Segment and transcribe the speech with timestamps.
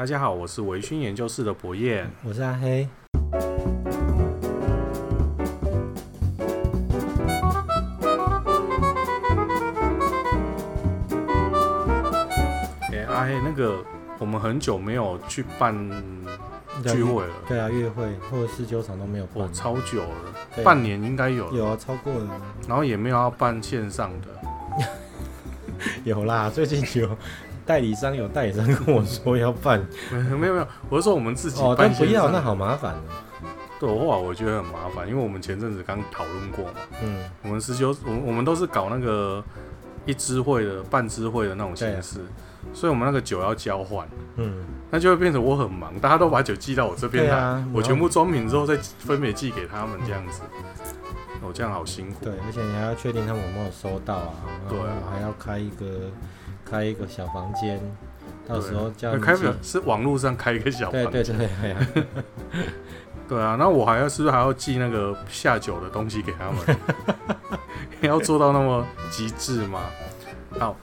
[0.00, 2.88] 大家好，我是微醺研究室的博彦，我是阿黑。
[12.90, 13.84] 哎、欸，阿黑，那个
[14.18, 15.74] 我们很久没有去办
[16.82, 24.28] 聚会了，对啊，月会或者是酒厂都没有办，哦，超久了，半年应该有了，有啊，超过了，然后也没有要办线上的，
[26.04, 27.18] 有啦，最近有。
[27.70, 29.80] 代理商有代理商跟我说要办，
[30.10, 31.70] 没有没有，我是说我们自己办。
[31.70, 33.02] 哦，但不要，那好麻烦哦。
[33.78, 36.80] 对，我我觉得很麻烦，因为我们前阵子刚讨论过嘛。
[37.00, 37.22] 嗯。
[37.44, 39.40] 我们十九，我我们都是搞那个
[40.04, 42.18] 一支会的、半支会的那种形式，
[42.74, 44.04] 所以我们那个酒要交换。
[44.34, 44.64] 嗯。
[44.90, 50.42] 那就会变成我很忙，大家都把酒寄到我这边来，啊、我全部装瓶之后再分别寄给他们这样子。
[51.40, 52.24] 哦，这样好辛苦。
[52.24, 54.34] 对，而且你还要确定他们有没有收到啊？
[54.68, 56.10] 对啊，还要开一个。
[56.70, 57.80] 开一个小房间，
[58.46, 61.10] 到时候叫开不了，是网络上开一个小房间。
[61.10, 62.04] 对对对对，对，
[63.28, 66.76] 对啊，那我还要是不是还要寄那个下酒的东西给他们？
[68.02, 69.80] 要做到那么极致吗？
[70.58, 70.76] 好，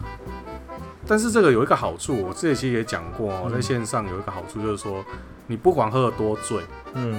[1.08, 5.04] 但是这个有一个好处，我这期也讲过哦，在线上有一个好处就是说，
[5.48, 6.62] 你不管喝得多醉，
[6.94, 7.16] 嗯，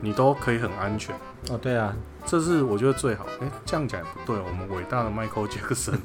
[0.00, 1.14] 你都可以很安全。
[1.50, 1.94] 哦，对啊。
[2.24, 3.24] 这是我觉得最好。
[3.40, 4.36] 哎，这样讲也不对。
[4.40, 5.96] 我们伟大的 Michael Jackson，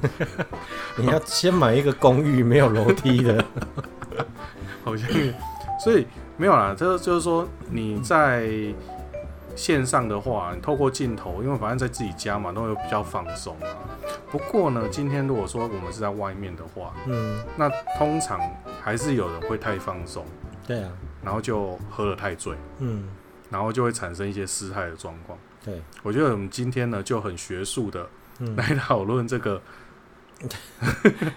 [0.96, 3.44] 你要先买一个公寓没有楼梯的，
[4.84, 5.08] 好像。
[5.82, 8.48] 所以没有啦，这就是说你在
[9.56, 13.66] 线上的话，你透过镜头，因为反正在自己家嘛，都会比较放松啊。
[14.30, 18.40] 不过呢，今天如果说我们是在外面的话，嗯，那通常
[18.80, 20.24] 还是有人会太放松，
[20.68, 20.90] 对啊，
[21.24, 23.08] 然后就喝得太醉，嗯，
[23.52, 25.38] 然后就会产生一些失态的状况。
[25.64, 28.08] 对，我觉得我们今天呢就很学术的
[28.56, 29.62] 来讨论这个，
[30.40, 30.48] 嗯、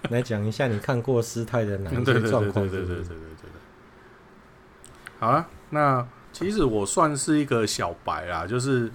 [0.10, 2.68] 来讲一下你看过失态的哪一些 状况？
[2.68, 3.52] 对对对对对对对对。
[5.20, 8.90] 好啊，那其实我算是一个小白啦，就是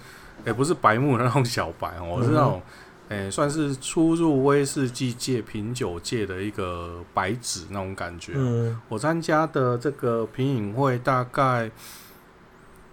[0.45, 2.61] 也不是白目的那种小白，我是那种，
[3.09, 8.33] 哎、嗯欸，算是初入威士忌界、品酒界的一个白纸那种感觉。
[8.35, 11.71] 嗯，我参加的这个品饮会大概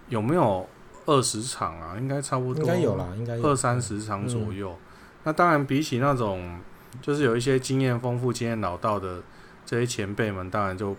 [0.09, 0.67] 有没有？
[1.05, 4.69] 二十场啊，应该差不多，应该有啦，应该有二三十场左右。
[4.69, 4.77] 嗯、
[5.23, 6.59] 那当然，比起那种
[7.01, 9.19] 就是有一些经验丰富、经验老道的
[9.65, 10.95] 这些前辈们，当然就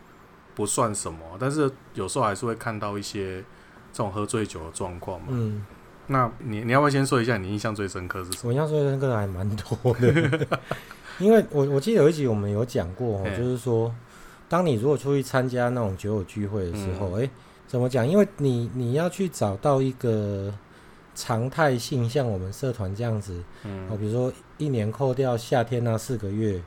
[0.56, 1.21] 不算什么。
[1.38, 3.37] 但是有时候还是会看到一些
[3.93, 5.28] 这种喝醉酒的状况嘛。
[5.31, 5.65] 嗯，
[6.09, 8.48] 那你你要不要先说一下你印象最深刻是什么？
[8.48, 10.48] 我印象最深刻的还蛮多的，
[11.21, 13.94] 因为我我记得有一集我们有讲过，就是说，
[14.48, 17.31] 当你如果出去参加那种酒友聚会的时候，哎、
[17.70, 18.04] 怎么讲？
[18.04, 20.53] 因为你你要去找到一个
[21.14, 26.60] 常态性，像我们社团这样子，嗯，哦，比如说一年扣掉夏天那四个月，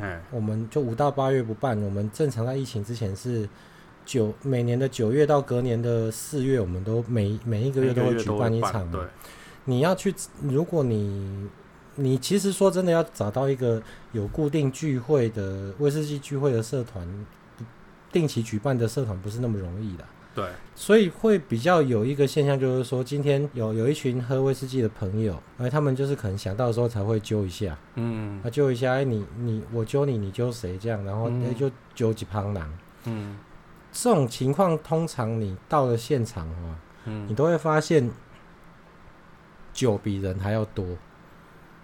[0.00, 1.80] 哎，我们就五到八月不办。
[1.80, 3.48] 我们正常在疫情之前是
[4.04, 8.90] 九每年的九月到隔年的四月，我们都每每一个月都会举办一场。
[8.90, 9.00] 对，
[9.66, 10.12] 你要去，
[10.42, 11.48] 如果你
[11.94, 17.06] 你其实说真的要找到一个有固定聚会的威士忌聚会的社团，
[18.10, 20.04] 定期举办的社团不是那么容易的。
[20.32, 20.44] 对，
[20.76, 32.62] 所以会比较有一个现象，就是说今天有有一群喝威士忌的朋友，哎，他们就是可能想到的时候才会揪一下，嗯，啊，揪一下，哎，你你我揪你，你揪谁这样，然后哎、嗯、就揪几旁人，
[33.06, 33.38] 嗯，
[33.90, 38.08] 这种情况通常你到了现场啊，嗯，你都会发现
[39.72, 40.86] 酒比人还要多，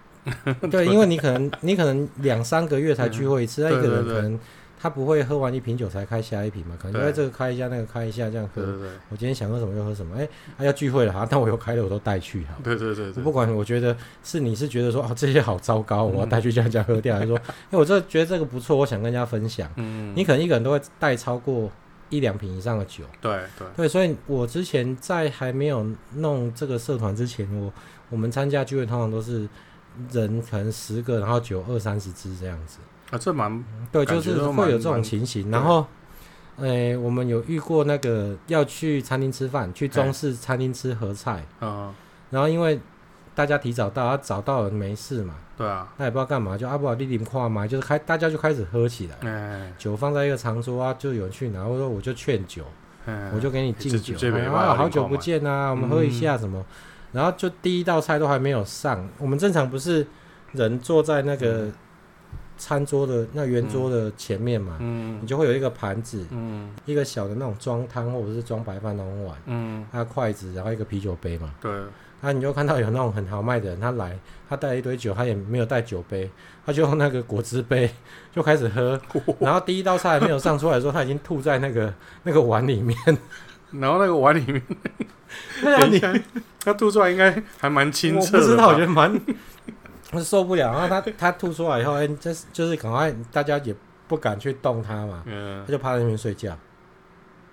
[0.70, 4.40] 对，因为你可能你可能两三个月才聚会一次，那、嗯、一个人可能。
[4.78, 6.76] 他不会喝完一瓶酒才开下一瓶嘛？
[6.81, 8.62] 可能因为这个开一下，那个开一下，这样喝。
[8.62, 10.16] 对对对，我今天想喝什么就喝什么。
[10.16, 12.54] 哎、欸，他、啊、要聚会了哈，那我又开了，我都带去哈。
[12.62, 17.37] 对对对，对不管我觉得是你是觉得说啊这些好糟糕，我要带去这样这样喝掉，还是说
[17.70, 19.70] 哎我这觉得这个不错，我想跟人家分享。
[19.76, 20.12] 嗯。
[20.14, 21.70] 你可能一个人都会带超过
[22.10, 23.04] 一两瓶以上的酒。
[23.20, 25.84] 对对对，所以我之前在还没有
[26.16, 27.72] 弄这个社团之前，我
[28.10, 29.48] 我们参加聚会通常都是
[30.12, 32.78] 人可能十个，然后酒二三十支这样子。
[33.11, 35.49] 啊，这蛮对，就是会有这种情形。
[35.49, 35.87] 然后，
[36.56, 41.44] 诶、欸，我们有遇过那个要去餐厅吃饭，去中式餐厅吃合菜。
[41.61, 41.94] 嗯。
[42.31, 42.81] 然后因为
[43.32, 45.35] 大家提早到，他早到了没事嘛。
[45.56, 45.87] 对啊。
[45.99, 49.14] 那也不知道干嘛，就阿布尔弟林跨嘛，就是开大家就开始喝起来。
[49.20, 49.73] 嗯。
[49.79, 52.64] 酒放在一个长桌啊，就有人去拿，或者说我就劝酒，
[53.32, 54.17] 我就给你敬酒。
[54.52, 56.64] 啊，好久不见啊，我们喝一下什么？
[57.12, 60.05] 然后就第一道菜都还没有上，我们正常不是
[60.50, 61.70] 人坐在那个。
[62.58, 71.70] 餐桌的那圆桌的前面嘛，嗯，你就会有一个盘子，嗯，一个小的那种装汤或者是装白饭那种碗，嗯，还有筷子，然后一个啤酒杯嘛，对，
[72.20, 74.19] 啊，你就看到有那种很豪迈的人，他来，
[74.49, 76.31] 他带了一堆酒，他也没有带酒杯，
[76.64, 77.91] 他就用那个果汁杯
[78.35, 78.99] 就开始喝，
[79.38, 81.93] 然后第一道菜还没有上出来的时候，他已经吐在那个
[82.23, 82.97] 那个碗里面，
[83.73, 84.62] 然后那个碗里面，
[85.62, 86.00] 那你
[86.64, 89.20] 他吐出来应该还蛮清澈的，我不知道，我觉得蛮
[90.24, 90.72] 受不了。
[90.72, 93.74] 然后他他吐出来以后，哎、欸，就是就是赶快大家也
[94.08, 96.56] 不敢去动他嘛，嗯、他就趴在那边睡觉。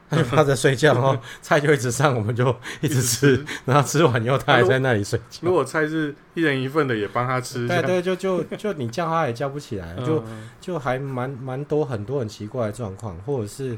[0.09, 5.39] 他就趴着睡觉， 然后菜就一直上，我们就一直吃，然后吃完以后他还在那里睡觉。
[5.41, 7.67] 如果菜是一人一份的，也帮他吃。
[7.67, 10.23] 对对，就就就你叫他也叫不起来，就
[10.61, 13.75] 就还蛮蛮多很多很奇怪的状况，或者是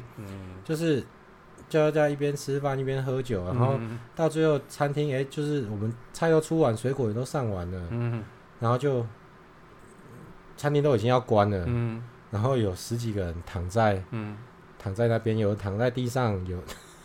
[0.62, 1.02] 就是
[1.70, 3.78] 叫大家一边吃饭一边喝酒，然后
[4.14, 7.80] 到最后餐厅哎，就是我们菜都出完，水果也都上完了，
[8.60, 9.04] 然后就
[10.56, 11.66] 餐厅都已经要关了，
[12.30, 14.02] 然后有十几个人躺在
[14.78, 16.58] 躺在那边，有人躺在地上，有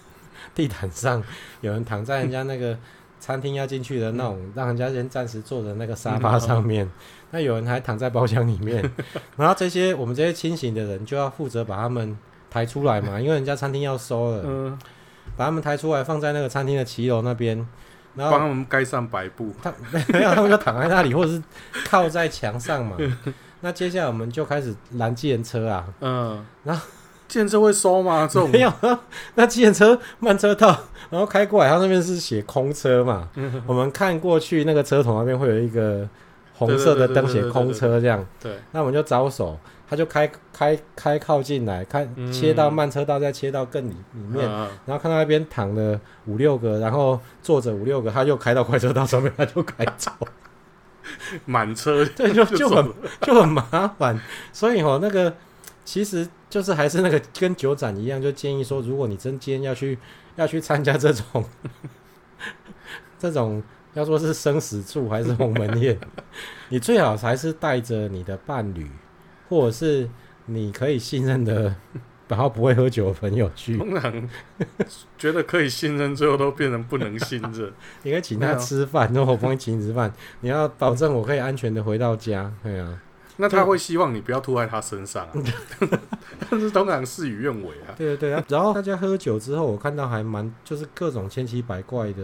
[0.55, 1.23] 地毯上，
[1.61, 2.77] 有人躺在人家那个
[3.19, 6.89] 餐厅要进去的那种，让人家先暂时坐的那个沙发上面。
[7.31, 8.83] 那有人还躺在包厢里面。
[9.37, 12.17] 然后这些我们这些清醒的人就要负责把他们
[12.49, 14.77] 抬出来嘛，因为人家餐厅要收了，
[15.37, 17.65] 把他们抬出来放在那个餐厅的骑楼那边，
[18.15, 19.53] 然后帮他们盖上白布。
[19.61, 21.41] 他没有， 他们就躺在那里，或者是
[21.85, 22.97] 靠在墙上嘛。
[23.61, 26.81] 那接下来我们就开始拦计程车啊，嗯，然后。
[27.27, 28.27] 计程车会收吗？
[28.29, 28.69] 这种 没有，
[29.35, 30.67] 那计程车慢车道，
[31.09, 33.29] 然后开过来，它那边是写空车嘛。
[33.65, 36.05] 我们看过去，那个车头那边会有一个
[36.53, 38.21] 红色的灯写空车，这样。
[38.41, 38.59] 对。
[38.73, 39.57] 那我们就招手，
[39.91, 44.49] 他就开开开靠近来，看切到慢车道，再切到更里里面，
[44.85, 50.09] 然后看到那边躺了五六个，然后坐着五六个，他又开到快车道上面，他就开走。
[51.45, 53.61] 满车， 对，就就很就很麻
[53.99, 54.17] 烦。
[54.53, 55.35] 所以哦，那个。
[55.83, 59.97] 其实就是还是那个跟酒展一样，就建议说，如果你真今天要去
[60.35, 61.43] 要去参加这种
[63.17, 63.61] 这种
[63.95, 65.99] 要说是生死处还是鸿门宴，
[66.69, 68.89] 你最好还是带着你的伴侣，
[69.51, 70.09] 或者是
[70.45, 71.75] 你可以信任的，
[72.29, 73.77] 然后不会喝酒的朋友去。
[73.77, 74.29] 通常
[75.17, 77.71] 觉得可以信任，最后都变成不能信任。
[78.03, 82.49] 你可以请他吃饭，然后我帮你请你吃饭，你要保证我可以安全的回到家。
[82.63, 82.97] 对啊。
[83.37, 85.31] 那他会希望你不要吐在他身上，啊，
[86.49, 87.91] 但是通常事与愿违啊。
[87.97, 92.23] 对对对，然后大家喝酒之后，我看到还蛮就是各种千奇百怪的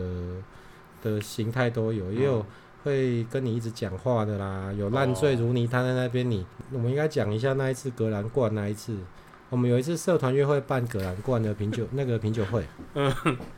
[1.02, 2.46] 的形态都有，也有
[2.88, 6.30] 会跟你一直讲话的啦，有烂醉如泥瘫在那边。
[6.30, 8.98] 你我们应该讲一下那一次格兰冠那一次，
[9.50, 13.14] 我们有一次社团约会办格兰冠的品酒 那个品酒会，嗯，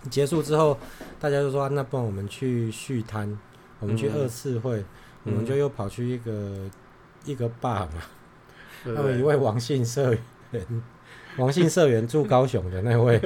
[0.09, 0.77] 结束之后
[1.19, 3.37] 大家就说，啊，那不然我们去续摊，
[3.79, 4.83] 我们去二次会，
[5.23, 6.69] 我们就又跑去一个。
[7.25, 8.01] 一个坝嘛，
[8.85, 10.15] 他们一位王姓社
[10.51, 10.65] 员，
[11.37, 13.21] 王姓社员住高雄的那位，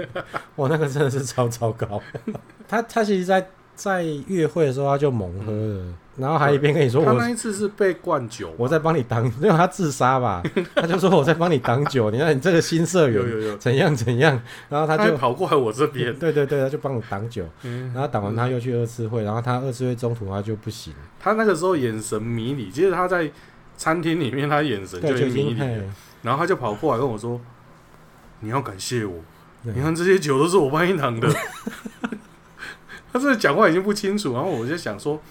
[0.56, 2.02] 哇，那个真的是超糟糕。
[2.68, 5.86] 他他其实在在约会的时候他就猛喝了，
[6.18, 10.44] 然后还一边跟你说，他那一次是被灌酒，我在帮你挡，因为他自杀吧，
[10.76, 14.40] 他就说我在帮你挡酒，你看你这个新社员怎样怎样，
[14.70, 23.32] 然后他就跑过来我这边，对对对，他就帮我挡酒，然后挡完他又去二次会，然后他二次会中途他就不行，他那个时候眼神迷离，其实他在。
[23.76, 25.60] 餐厅里面，他眼神就迷离，
[26.22, 27.42] 然后他就跑过来跟我说
[28.42, 29.16] ：“你要感谢我，
[29.64, 31.28] 你看这些酒都是我帮你挡的。”
[33.14, 35.22] 他这讲话已经不清楚，然后我就想说：“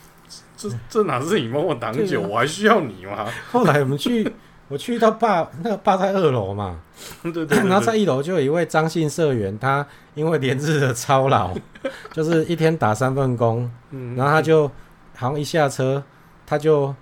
[0.56, 2.20] 这这哪是你帮我挡酒？
[2.22, 4.32] 我还需要你吗？” 后来我们去，
[4.68, 6.80] 我去他爸，那个爸在二楼嘛，
[7.22, 9.84] 对对，然后在一楼就有一位张姓社员，他
[10.14, 11.52] 因为连日的操劳，
[12.12, 14.68] 就是一天打三份工，嗯然后他就
[15.16, 16.02] 好像一下车，
[16.46, 16.94] 他就。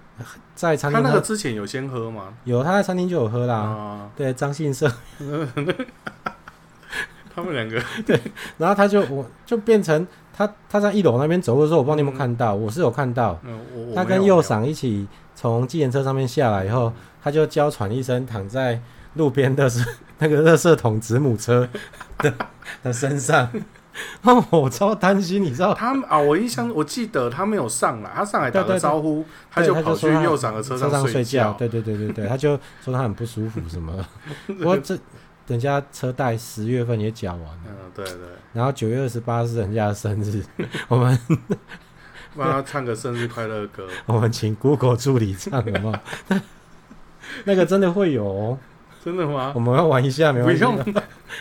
[0.55, 2.35] 在餐厅，他那个之前有先喝吗？
[2.45, 3.55] 有，他在餐厅就有喝啦。
[3.57, 4.87] 哦、对，张信社，
[7.35, 8.21] 他们两个对，
[8.59, 10.07] 然后他就我就变成
[10.41, 13.39] 他他在一楼那边走的时候，我不知道你有没有看到，嗯、我是有看到。
[13.45, 13.61] 嗯、
[13.95, 16.91] 他跟右赏一起从计程车上面下来以后，
[17.23, 18.81] 他就娇喘一声，躺在
[19.17, 21.69] 路边的是那个垃圾桶子母车
[22.21, 22.33] 的
[22.83, 23.51] 的身上。
[24.23, 26.17] 哦，我超担心，你知道他啊？
[26.17, 31.53] 我印象我记得他没有上来，他上来打个招呼，他就跑去右赏的车上睡觉。
[31.59, 33.93] 对对对对对，他就说他很不舒服什么。
[34.47, 34.97] 不过这
[35.51, 38.15] 人家车贷十月份也缴完了，嗯，对对。
[38.53, 40.43] 然后九月二十八是人家的生日，
[40.89, 41.19] 我们
[42.37, 43.87] 帮他唱个生日快乐歌。
[44.07, 45.99] 我们请 Google 助理唱好不好？
[47.45, 48.59] 那个真的会有哦？
[49.05, 49.53] 真的吗？
[49.55, 50.65] 我们要玩一下，没关系。
[50.65, 50.95] 不用，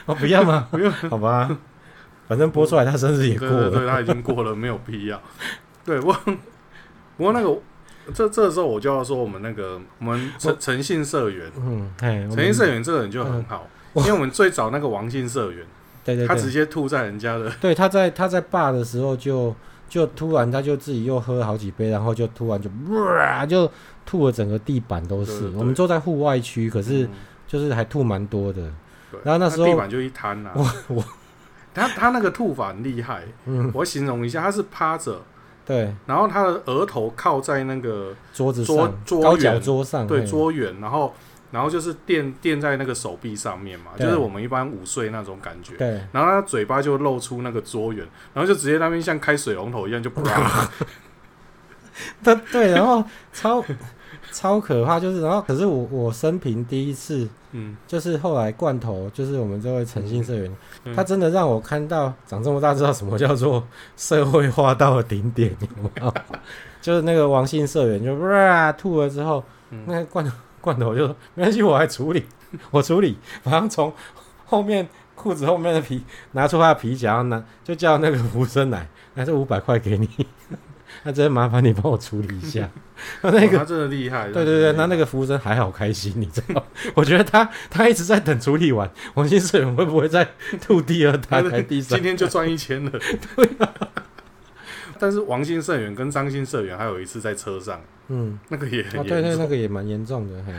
[0.06, 0.68] 我不要吗？
[0.72, 1.58] 不用，好吧。
[2.28, 5.22] 反正播出来，他生日也过了，对，他已经过了，没有必要。
[5.84, 6.14] 对，我
[7.18, 7.58] 不过那个
[8.14, 15.66] 这这时候我就要说，我们那个我们诚诚信社员，嗯，诚信社员这个人就很好，因为我们最早那个王姓社员，
[16.06, 19.54] 对对，他直接吐在人家的，对，他在他在坝的时候就
[19.90, 23.70] 就突然他就自己又喝好几杯，然后就突然就哇就
[24.06, 25.50] 吐了整个地板都是。
[25.56, 27.08] 我们坐在户外区，可是
[27.48, 28.72] 就是还吐蛮多的。
[29.12, 30.52] 对然后那时候地板就一滩啊。
[30.56, 31.04] 我 我
[31.74, 35.22] 他他那个吐法很厉害， 嗯，我形容一下，他是趴着，
[35.66, 41.14] 对，然后他的额头靠在那个桌子桌桌高脚桌上，对，桌缘，然后。
[41.52, 45.76] 然后就是垫垫在那个手臂上面嘛，就是我们一般午睡那种感觉。
[45.78, 46.02] 对。
[46.12, 50.70] 然后他嘴巴就露出那个桌缘，然后就直接那边像开水龙头一样就啪。
[52.24, 53.04] 对对，然后
[53.34, 53.64] 超
[54.32, 66.14] 超可怕，就是然后可是我我生平第一次，嗯，就是后来罐头，就是我们这位诚信社员，嗯、他真的让我看到长这么大知道什么叫做社会化到了顶点，有没有？
[66.80, 70.32] 就是那个王姓社员就哇吐了之后，嗯、那个罐头。
[70.62, 72.26] 罐头就说没关系，我来处理，
[72.72, 73.94] 我处理，马上从
[74.46, 80.10] 后面裤子后面的皮拿出他的皮夹，拿就叫那个服务生来，拿这五百块给你，
[81.04, 82.70] 那真的麻烦你帮我处理一下。
[83.22, 86.66] 那那个他真的厉害，对对对，那那个服务生还好开心，你知道？
[86.96, 90.28] 我觉得他他一直在等处理完，王姓社员会不会再
[90.62, 91.98] 吐第二胎、第三？
[91.98, 92.92] 今天就赚一千了。
[93.36, 93.74] 对啊。
[95.00, 100.54] 但是王姓社员跟张姓社员还有一次在车上，嗯，那个也很严重，对对，那个也蛮严重的，嘿，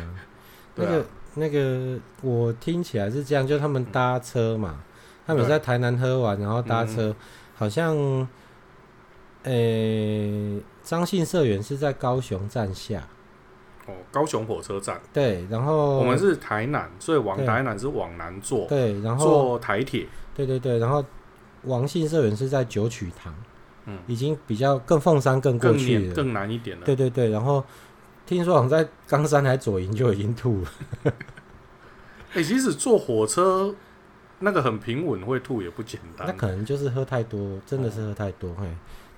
[0.76, 1.04] 那个
[1.34, 4.82] 那个我听起来是这样，就他们搭车嘛，
[5.26, 7.14] 他们在台南喝完，然后搭车，
[7.54, 8.26] 好像，
[9.42, 13.06] 诶，张姓社员是在高雄站下，
[13.86, 21.04] 哦，高雄火车站，对，然后我们是台南，所以往台南是往南坐，对，然后坐台铁，对对对，然后
[21.64, 23.34] 王姓社员是在九曲堂。
[23.90, 26.86] 嗯，已经比较更凤山更过去了，更难一点了。
[26.86, 27.64] 对对对，然后
[28.24, 30.68] 听说好像在冈山还左营就已经吐了。
[31.04, 31.12] 哎、
[32.34, 33.74] 欸，其实坐火车
[34.38, 36.26] 那个很平稳，会吐也不简单。
[36.28, 38.54] 那可能就是喝太多，真的是喝太多。
[38.54, 38.70] 嘿、哦，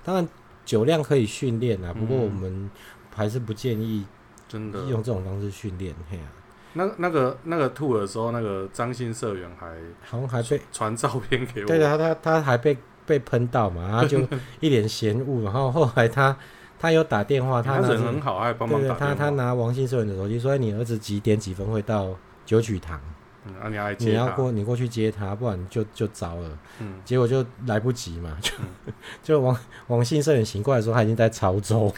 [0.03, 0.27] 当然
[0.65, 2.69] 酒量可以训练啊，不过我们
[3.13, 4.05] 还是不建议
[4.47, 5.93] 真的用这种方式训练。
[6.09, 6.25] 嘿啊，
[6.73, 11.67] 那那个那个吐的时候，那个张姓社员还好像还被传照片给我。
[11.67, 12.75] 对啊，他他还被。
[13.05, 14.19] 被喷到嘛，然后就
[14.59, 16.35] 一脸嫌恶，然后后来他
[16.79, 18.95] 他有打电话，他人很好，还帮忙打。
[18.95, 22.09] 他他拿王姓社员的手机说：“你儿子几点几分会到
[22.45, 22.99] 九曲堂？
[23.45, 26.49] 嗯，啊、你要你要过你过去接他，不然就就糟了。
[26.79, 28.51] 嗯，结果就来不及嘛，就、
[28.85, 29.57] 嗯、就王
[29.87, 31.93] 王姓社员醒过来的时候，他已经在潮州，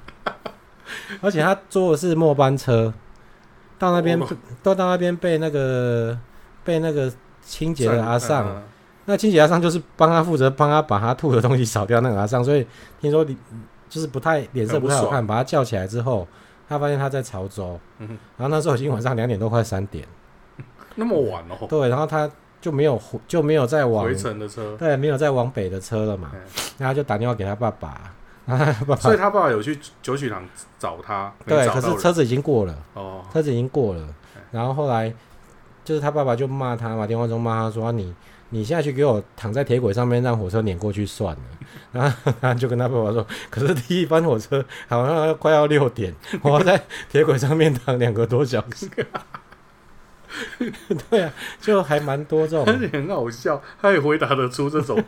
[1.22, 2.92] 而且他坐的是末班车，
[3.78, 4.18] 到那边
[4.62, 6.18] 都、哦、到那边被那个
[6.62, 7.10] 被那个
[7.42, 8.62] 清洁的阿桑。
[9.06, 12.00] 那清洁阿桑就是帮他负责，帮他把他吐的东西扫掉。
[12.00, 12.66] 那个阿桑，所以
[13.00, 13.36] 听说你
[13.88, 16.26] 就是不太脸色不太好看，把他叫起来之后，
[16.68, 20.06] 他发现他在潮州，嗯、然后那时候已经晚上两点多快三点，
[20.94, 21.66] 那么晚哦。
[21.68, 22.30] 对，然后他
[22.60, 26.30] 就没有就没有再往回程的车，对，没有再往北的车了嘛。
[26.34, 26.40] 嗯、
[26.78, 28.12] 然后就打电话给他爸爸，
[28.46, 30.44] 他爸爸所以他爸爸有去九曲堂
[30.78, 32.78] 找他，对，可是车子已经过了。
[32.94, 34.06] 哦，车子已经过了。
[34.52, 35.12] 然后后来
[35.90, 38.14] 就是他爸爸就骂他嘛，电话中骂他说你。
[38.52, 41.40] 你现在去给我躺在铁轨上面，让火车碾过去算了。
[41.92, 48.90] 然后他就跟他爸爸说：“可是第一班火车好像快要六点， 我要在铁轨上面躺两个多小时。
[51.08, 55.00] ”对啊，就还蛮多这种，而且很好笑，他也回答得出这种。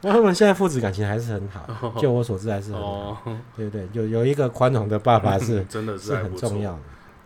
[0.00, 3.22] 然后他们现在父子感情还是很好，哦、就我所知还是很好。
[3.26, 6.78] 哦、对，对对，有有一个宽容的爸爸是、嗯、真的是，是很重要的。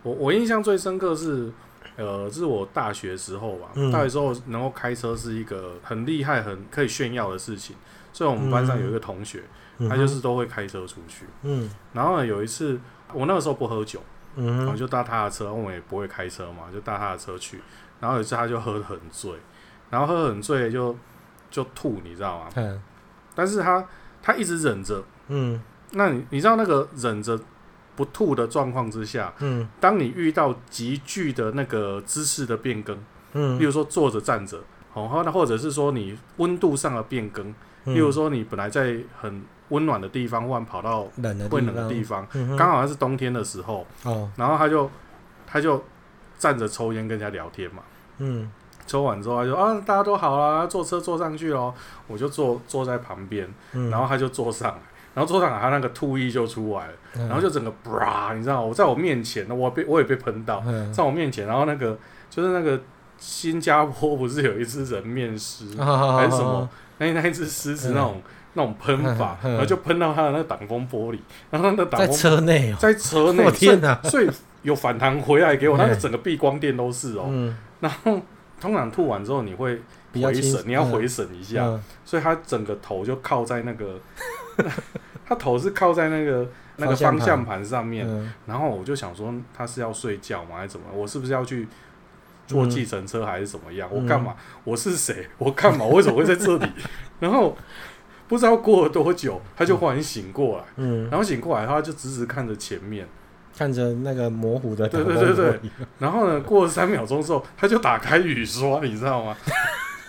[0.02, 1.52] 我我印象最深刻是。
[1.96, 3.68] 呃，这是我大学时候吧。
[3.74, 7.76] 嗯、大学时候能够开车是一个很厉害、很可以炫耀的事情。
[8.12, 9.42] 所以我们班上有一个同学，
[9.78, 11.26] 嗯、他就是都会开车出去。
[11.42, 11.70] 嗯。
[11.92, 12.78] 然后呢，有一次
[13.12, 14.02] 我那个时候不喝酒，
[14.36, 17.60] 嗯，我就搭他的车，我也不会开车嘛，就搭他的车去。
[18.00, 19.32] 然后有一次他就喝得很醉，
[19.90, 20.96] 然后喝得很醉就
[21.50, 22.50] 就吐，你知道吗？
[22.56, 22.82] 嗯。
[23.34, 23.86] 但是他
[24.22, 25.02] 他一直忍着。
[25.28, 25.62] 嗯。
[25.92, 27.38] 那你你知道那个忍着？
[27.94, 32.98] 不吐的状况之下，嗯，当你遇到急剧的那个姿势的变更，
[33.34, 34.58] 嗯，例如说坐着站着，
[34.94, 41.02] 哦，那或者是说你温度上的变更，嗯、例如说你本来在很温暖的地方，忽然跑到
[41.50, 44.90] 会冷的地方，刚好像是冬天的时候，哦，然后他就
[45.46, 45.84] 他就
[46.38, 47.82] 站着抽烟跟人家聊天嘛，
[48.18, 48.50] 嗯，
[48.86, 51.74] 抽完之后他就啊，大家都好啦，坐车坐上去咯，
[52.06, 54.78] 我就坐坐在旁边，嗯、然后他就坐上。
[55.14, 61.98] 然后桌上他那个吐意就出来了，嗯、然后就整个啪，你知道，我在我面前，我被我也被喷到，嗯、在我面前，然后那个
[62.30, 62.80] 就是那个
[63.18, 66.50] 新加坡不是有一只人面狮，哦、 还是什么？
[66.50, 68.22] 哦、那那一只狮子那种、嗯、
[68.54, 71.18] 那种喷法，嗯、然后就喷到他的那个挡风玻璃，
[71.50, 74.00] 然后那个挡风在车内、哦，在车内， 我天哪！
[74.04, 74.30] 所以
[74.62, 77.26] 有反弹回来给我，那个整个避光垫都是哦。
[77.28, 78.20] 嗯、然后
[78.60, 79.80] 通常吐完之后你会
[80.12, 83.98] 回神，你要回神一下，嗯、所以他整个头就靠在那个，
[85.24, 90.86] 他头是靠在那个那个方向盘上面，嗯、然后我就想说他是要睡觉吗，还是怎么？
[90.92, 91.68] 我是不是要去
[92.46, 93.88] 坐计程车还是怎么样？
[93.92, 94.34] 嗯、我干嘛？
[94.64, 95.28] 我是谁？
[95.38, 95.84] 我干嘛？
[95.84, 96.66] 我为什么会在这里？
[97.20, 97.56] 然后。
[98.28, 103.06] 不知道过了多久，他就忽然醒过来，嗯，然后醒过来，他就直直看着前面，
[103.54, 105.60] 看着那个模糊的，对对对对。
[105.98, 109.36] 然后呢，过了三秒钟之后，他就打开雨刷，你知道吗？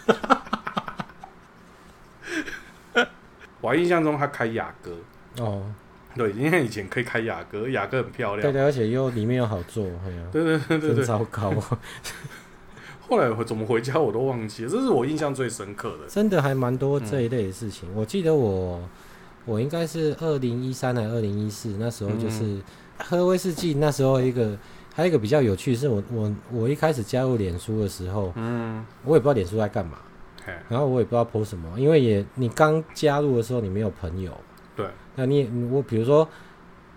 [3.61, 4.91] 我印象中他开雅阁
[5.39, 5.63] 哦，
[6.15, 9.85] 对，因为以前可以开雅阁，雅阁很漂亮，对对，而且又里面又好坐，
[10.31, 11.51] 对对对对对，真糟糕。
[13.07, 16.07] 后来我怎么回家我都忘记了，这是我印象最深刻的。
[16.07, 17.87] 真的还蛮多这一类的事情。
[17.89, 18.81] 嗯、我记得我
[19.45, 22.59] 我应该是二零一三还是二零一四那时候，就是
[22.97, 23.75] 喝威士忌。
[23.75, 24.57] 那时候一个
[24.93, 29.97] 还有一个比较有趣，是我我我一开始加入脸书的时候，嗯，我也不知道脸书在干嘛，
[30.45, 30.53] 嘿。
[30.69, 34.31] 然后我也不知道 po 什么，因为也你刚加入的时候你没有朋友，
[34.75, 34.85] 对，
[35.15, 36.27] 那你我比如说。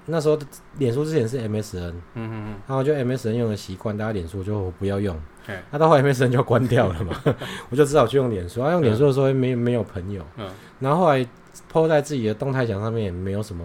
[0.08, 0.38] 那时候
[0.78, 7.20] 脸书之前是 MSN，嗯哼哼，然后就 MSN 用的习惯，大家脸书就不要用，那、啊、到后来 MSN 就关掉了嘛，
[7.70, 8.62] 我就只好去用脸书。
[8.62, 10.48] 啊，用脸书的时候没没有朋友，嗯，
[10.78, 11.26] 然后后来
[11.72, 13.64] po 在自己的动态墙上面也没有什么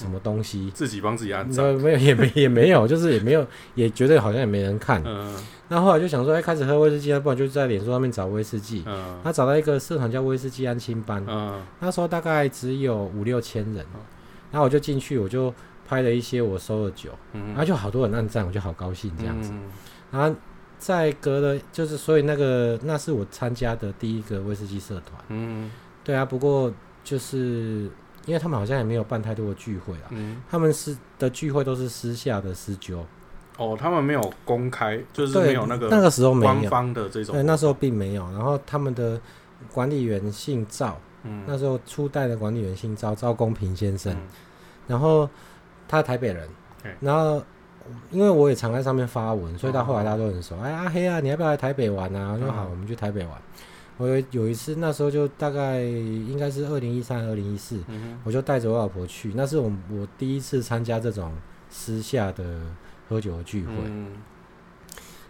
[0.00, 5.34] 什么东西，嗯、自己帮自己按赞，没有也没也没有，就是也没有也觉得好像也没人看，嗯，
[5.68, 13.84] 那后来就想说，哎，开始喝威士忌，不然就在脸书上面找威士忌，嗯，他找到一个社团叫威士忌安亲班，嗯，那时候大概只有五六千人。
[14.52, 15.54] 然后我就进去，我就
[15.86, 19.52] 拍了一些我收的酒，嗯、然后就好多人按赞，我就好高兴这样子。
[19.52, 19.62] 嗯、
[20.10, 20.36] 然后
[20.76, 25.22] 在隔了，就是所以那个那是我参加的第一个威士忌社团。
[25.28, 25.70] 嗯，
[26.02, 26.72] 对啊，不过
[27.04, 27.88] 就是
[28.26, 33.04] 因为他们好像也没有办太多的聚会啊，嗯、他们是的聚会都是私下的私酒。
[33.56, 38.24] 哦，他们没有公开，就是没有那个那个时候官方的这种，对，那时候并没有。
[38.32, 39.20] 然后他们的
[39.72, 40.98] 管理员姓赵。
[41.22, 44.10] 嗯，那时候初代的管理员姓赵，赵公平先生。
[44.14, 44.18] 嗯、
[44.86, 45.28] 然后
[45.86, 46.48] 他台北人，
[46.82, 47.42] 嘿然后
[48.10, 50.56] 因为我也常在上面发文，所以到后来大家都很熟。
[50.56, 52.32] 哦、哎，阿黑啊，你要不要来台北玩啊？
[52.32, 53.32] 我说好，我们去台北玩。
[54.00, 57.78] 我有有一次，那时候就大概应该是二零一三、二零一四，
[58.24, 59.32] 我就带着我老婆去。
[59.34, 61.32] 那是我我第一次参加这种
[61.68, 62.62] 私下的
[63.08, 63.72] 喝酒的聚会。
[63.84, 64.12] 嗯、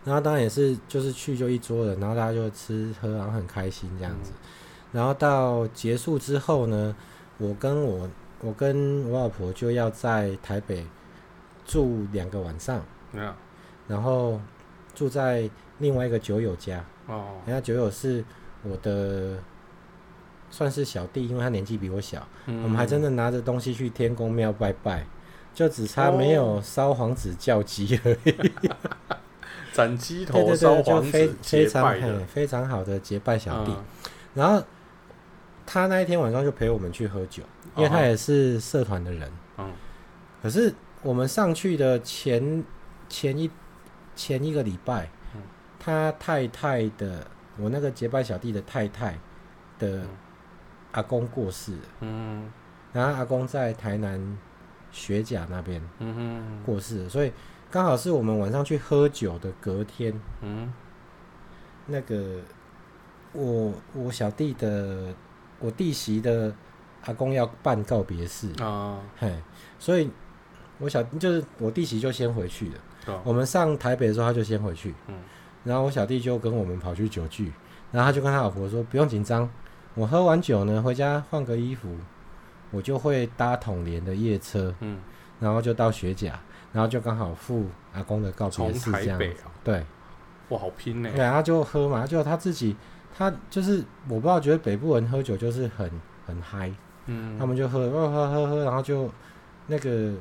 [0.04, 4.30] 然后当然也是就是去就一桌人，然后大家就吃喝，然后很开心这样子。
[4.32, 4.40] 嗯
[4.92, 6.96] 然后到结束之后呢，
[7.38, 10.84] 我跟我我跟我老婆就要在台北
[11.64, 13.32] 住两个晚上，嗯、
[13.86, 14.40] 然后
[14.92, 16.84] 住在另外一个酒友家。
[17.06, 18.24] 哦，人家酒友是
[18.62, 19.38] 我的
[20.50, 22.26] 算是小弟，因为他年纪比我小。
[22.46, 25.06] 嗯、我们还真的拿着东西去天公庙拜拜，
[25.54, 28.70] 就只差没有烧黄纸叫鸡而已。
[29.72, 33.72] 斩鸡头烧黄纸，非非常非常好的结拜小弟。
[33.72, 33.84] 嗯、
[34.34, 34.64] 然后。
[35.72, 37.44] 他那一天晚上就陪我们去喝酒，
[37.76, 39.30] 因为他也是社团的人。
[39.56, 39.72] 嗯，
[40.42, 42.64] 可是我们上去的前
[43.08, 43.48] 前一
[44.16, 45.08] 前一个礼拜，
[45.78, 47.24] 他太太的
[47.58, 49.18] 我那个结拜小弟的太太
[49.78, 50.02] 的
[50.92, 51.82] 阿公过世了。
[52.00, 52.50] 嗯，
[52.92, 54.38] 然后阿公在台南
[54.90, 55.82] 学甲那边，
[56.64, 57.32] 过世了，所以
[57.70, 60.12] 刚好是我们晚上去喝酒的隔天。
[60.40, 60.72] 嗯，
[61.86, 62.38] 那个
[63.32, 65.14] 我我小弟的。
[65.62, 66.50] 我弟媳的
[67.04, 69.30] 阿公要办告别式啊，嘿，
[69.78, 70.10] 所以
[70.78, 72.74] 我小就是我弟媳就先回去了。
[73.08, 74.94] 哦、我们上台北的时候，他就先回去。
[75.08, 75.16] 嗯，
[75.64, 77.52] 然后我小弟就跟我们跑去酒聚，
[77.92, 79.48] 然后他就跟他老婆说：“不用紧张，
[79.94, 81.96] 我喝完酒呢，回家换个衣服，
[82.70, 84.74] 我就会搭统联的夜车。
[84.80, 84.98] 嗯，
[85.38, 86.38] 然后就到学甲，
[86.72, 89.18] 然后就刚好赴阿公的告别式这样
[89.62, 89.84] 对，
[90.48, 91.10] 哇，好拼呢。
[91.14, 92.76] 对，他就喝嘛，就他自己。
[93.18, 95.90] 他就是我不知道，觉得北部人喝酒就是很
[96.26, 96.72] 很嗨，
[97.06, 99.10] 嗯，他们就喝喝喝喝喝，然后就
[99.66, 100.14] 那个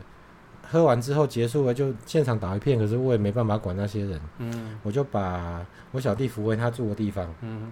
[0.68, 2.78] 喝完之后结束了，就现场打一片。
[2.78, 7.72] 可是我也没办法管那些人，嗯，我就把我小弟扶回他住的地方，嗯，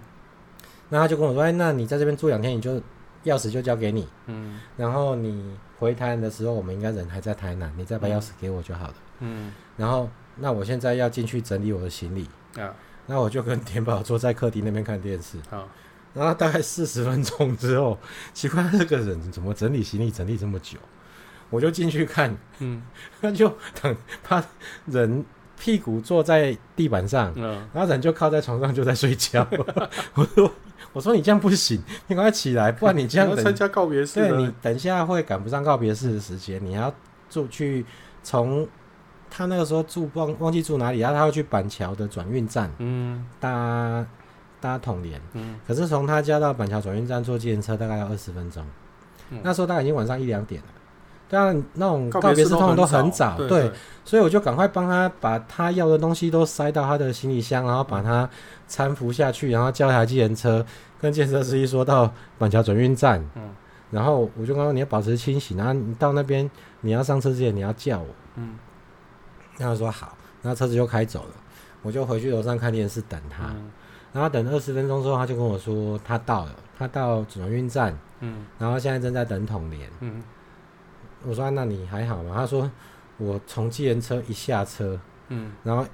[0.89, 2.76] 那他就跟我说：“哎，那你在这边住两天，你就
[3.26, 12.28] 钥匙就交给你，嗯，然后你回台南的时候，我们应该人还在台南，你再把钥匙给我就好了，嗯，然后那我现在要进去整理我的行李，
[12.62, 12.73] 啊。”
[13.10, 15.38] 那我就跟田宝坐在客厅那边看电视。
[15.50, 15.65] 好，
[16.13, 17.97] 然后大概四十分钟之后，
[18.34, 20.78] 奇怪这个人怎么整理行李整理这么久？
[21.49, 22.81] 我就进去看，嗯，
[23.21, 24.43] 那就等他
[24.86, 25.23] 人
[25.60, 29.47] 屁股坐在地板上，嗯，然后人就靠在床上就在睡觉。
[30.13, 30.51] 我说
[30.93, 36.93] 我说你这样不行，你赶快起来，不然你这样 等参加告别式，对，你等一下会赶不上告别式的时间，你要
[37.29, 37.86] 住去
[38.23, 38.67] 从
[39.29, 44.05] 他那个时候住忘忘记住哪里，然后他要去板桥的转运站，嗯，搭
[44.60, 48.65] 搭统联，嗯，可是从他家到板桥转运站坐计程车大概要二十分钟，
[49.29, 50.67] 嗯，那时候大概已经晚上一两点了。
[51.30, 53.72] 当然，那种告别式通常都很早，对，对，
[54.06, 58.30] 所以我就赶快帮他把他要的东西都塞到他的行李箱，然后把他
[58.70, 60.66] 搀扶下去，然后叫台计程车，
[61.02, 63.50] 跟计程车司机说到板桥转运站，嗯，
[63.92, 68.58] 然后我就跟他说你要保持清醒，然后你到那边你要上车之前你要叫我，嗯，
[69.58, 71.32] 然后说好，然后车子就开走了，
[71.82, 73.70] 我就回去楼上看电视等他，嗯、
[74.13, 80.24] 然后等二十分钟之后，他就跟我说他到了，他到转运站，嗯，然后现在正在等统联，嗯。
[81.25, 82.69] 我说、啊：“那你还好吗？”他说
[83.17, 84.99] ：“我从计程车一下车，
[85.30, 85.86] 嗯，然后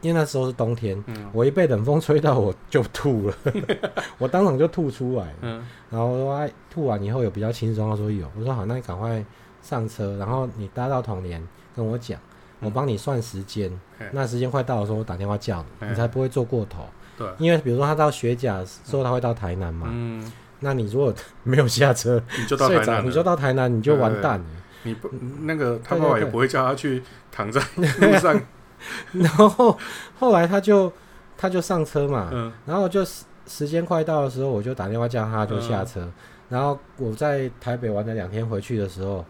[0.00, 3.36] 因为那时候是冬天，嗯，我一被冷风吹到我就吐了，
[4.18, 9.24] 我当场就吐出来，嗯，然后说、啊、吐完以后有比较轻松，他说有，我说好，那你赶快
[9.62, 11.42] 上车，然后你搭到统联
[11.74, 12.20] 跟我讲，
[12.60, 16.84] 我帮你算时间，嗯、那时间快到的时候我打电话叫你，嗯、你才不会坐过头，
[17.16, 24.44] 对，因为比如说他到学甲说他会到台南嘛，嗯，那你如果没有下车，你就到台南，你就到台南，你就完蛋了。”
[24.84, 25.10] 你不
[25.42, 28.40] 那个他爸爸也不会叫他去躺在路上，
[29.12, 29.76] 然后
[30.18, 30.92] 后来他就
[31.36, 36.12] 他就上车嘛，嗯、然后就时时间快到的时候，我就打电话叫他就下车，嗯、
[36.48, 39.24] 然后我在台北玩了两天回去的时候，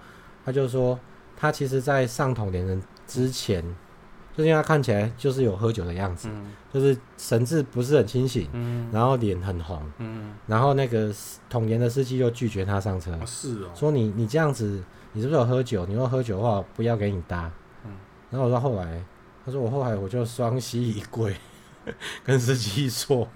[0.45, 0.99] 他就说
[1.37, 3.65] 他其实在上统联人之前，
[4.37, 11.13] 就是因为他看起来就是有喝酒的样子，嗯、就是神志不是很清醒，嗯、然后脸很红，嗯、然后那个
[11.49, 14.83] 统联的司机就拒绝他上车，哦是哦，说你你这样子。
[15.17, 15.87] 你是不是有喝酒？
[15.87, 17.49] 你如果喝酒的话，不要给你搭。
[17.85, 17.93] 嗯，
[18.33, 19.01] 然后我说后来，
[19.47, 21.37] 他说我后来我就双膝一跪，
[22.25, 23.29] 跟司机说，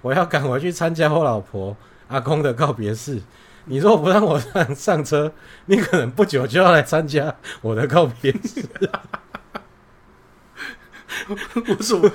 [0.00, 3.20] 我要赶回去参加我老婆阿公的告别式。
[3.64, 5.32] 你如果不让我上上车，
[5.66, 8.64] 你可能不久就要来参加我的告别式。
[11.68, 12.10] 我怎么？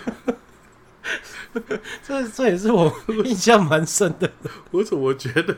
[2.01, 2.91] 这这也是我
[3.25, 4.31] 印象蛮深的。
[4.71, 5.55] 我怎么觉得？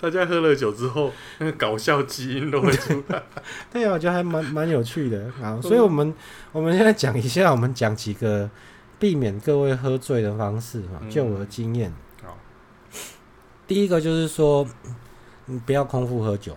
[0.00, 3.22] 大家喝了酒之后，那个搞笑基因都会出来。
[3.72, 5.30] 对啊，我觉得还蛮蛮有趣的。
[5.40, 6.14] 好，所以我们
[6.52, 8.48] 我们现在讲一下，我们讲几个
[8.98, 11.00] 避免各位喝醉的方式哈。
[11.10, 12.38] 就我的经验，好，
[13.66, 14.64] 第一个就是说，
[15.46, 16.56] 你不要空腹喝酒，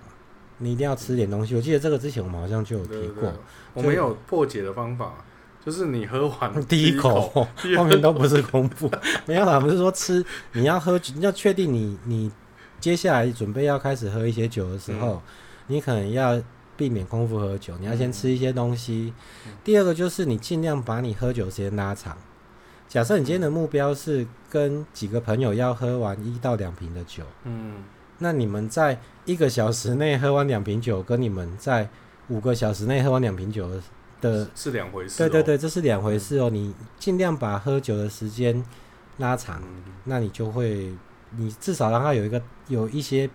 [0.60, 1.56] 你一定要吃点东西。
[1.56, 3.34] 我记得这个之前我们好像就有提过。
[3.74, 5.25] 我们有破解的方法，
[5.66, 7.30] 就是你喝完 第一口，
[7.76, 8.90] 后面都不是空腹。
[9.26, 10.24] 没有啦，不是说吃，
[10.54, 12.32] 你要喝，你要确定你你。
[12.78, 15.22] 接下来准备要开始喝一些酒的时候，嗯、
[15.68, 16.40] 你可能要
[16.78, 19.12] 避免空腹喝酒，你要先吃一些东西。
[19.48, 22.16] 嗯、第二个就是你尽量把你喝酒时间拉长。
[22.88, 27.78] 假设你今天的目标是跟几个朋友要喝完一到两瓶的酒，嗯，
[28.20, 31.90] 那你们在一个小时内喝完两瓶酒，跟你们在
[32.28, 33.68] 五个小时内喝完两瓶酒
[34.22, 35.18] 的是两回事。
[35.18, 36.50] 对对对，这是两回事哦。
[36.50, 38.64] 你尽量把喝酒的时间
[39.18, 40.94] 拉长，嗯、那你就会。
[41.38, 43.30] 你至少让它有一个有一些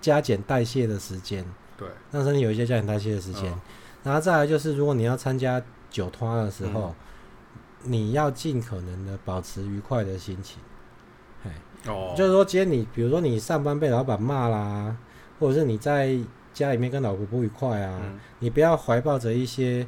[0.00, 1.44] 加减代谢的时间，
[1.76, 3.52] 对，让身体有一些加减代谢的时间。
[3.52, 3.58] 哦、
[4.02, 6.92] 然后再来就是，如果你要参加酒托的时候，
[7.84, 10.58] 嗯、你要尽可能的保持愉快的心情。
[11.44, 11.50] 嘿，
[11.86, 14.96] 哦，就是说，今天你比如说你上班被老板骂啦，
[15.38, 16.18] 或者是你在
[16.56, 19.86] 家里面跟老婆不愉快啊，嗯、你不要怀抱着一些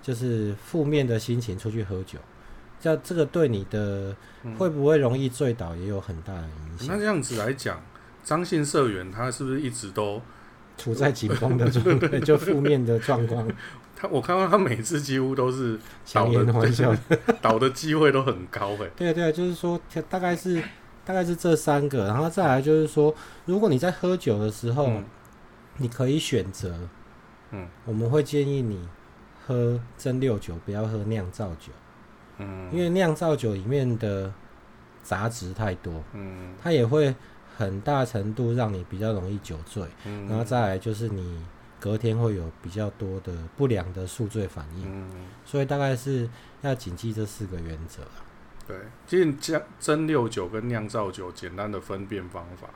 [0.00, 2.16] 就是负面的心情出去喝酒。
[2.80, 4.14] 这这个对你的
[4.56, 6.88] 会不会容易醉倒也有很大的影响。
[6.94, 7.82] 那这样子来讲，
[8.22, 10.22] 张姓社员他是不是一直都
[10.78, 13.48] 处在紧绷的 状态，就负面的状况？
[13.98, 16.94] 他我看到他每次几乎都是强颜欢笑，
[17.42, 18.90] 倒的机会都很高诶。
[18.94, 20.62] 对对，就是说大概是
[21.04, 23.12] 大概是这三个，然后再来就是说，
[23.46, 25.04] 如果你在喝酒的时候，嗯、
[25.78, 26.88] 你可以选择，
[27.50, 28.88] 嗯，我们会建议你
[29.46, 31.72] 喝蒸馏酒，不要喝酿造酒。
[32.38, 34.32] 嗯，因为酿造酒里面的
[35.02, 37.14] 杂质太多，嗯，它也会
[37.56, 41.42] 很大程度让你比较容易酒醉，嗯，然后再来就是你
[41.80, 45.10] 隔天会有比较多的不良的宿醉反应，嗯，
[45.44, 46.28] 所以大概是
[46.62, 48.02] 要谨记这四个原则。
[48.66, 52.68] 对，其实蒸蒸馏酒跟酿造酒简单的分辨方法，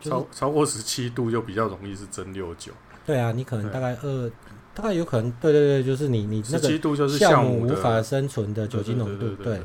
[0.00, 2.72] 就是、超超过十七度就比较容易是蒸馏酒。
[3.06, 4.30] 对啊，你可能大概二。
[4.74, 9.60] 大概有可能，对对对，就是你你那个酵母无法生存的酒精浓度，对，